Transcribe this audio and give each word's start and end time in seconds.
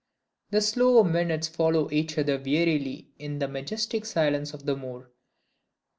The 0.49 0.61
slow 0.61 1.03
minutes 1.03 1.47
follow 1.47 1.87
each 1.91 2.17
other 2.17 2.41
wearily 2.43 3.11
in 3.19 3.37
the 3.37 3.47
majestic 3.47 4.03
silence 4.05 4.51
of 4.51 4.65
the 4.65 4.75
moor. 4.75 5.11